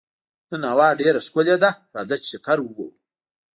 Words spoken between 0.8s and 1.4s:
ډېره